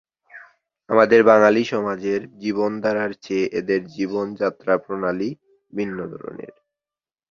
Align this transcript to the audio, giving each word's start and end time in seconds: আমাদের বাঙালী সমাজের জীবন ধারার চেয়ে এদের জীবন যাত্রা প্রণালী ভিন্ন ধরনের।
আমাদের 0.89 1.21
বাঙালী 1.23 1.63
সমাজের 1.65 2.21
জীবন 2.37 2.71
ধারার 2.83 3.11
চেয়ে 3.23 3.45
এদের 3.59 3.81
জীবন 3.95 4.25
যাত্রা 4.35 4.73
প্রণালী 4.77 5.29
ভিন্ন 5.73 5.97
ধরনের। 6.13 6.53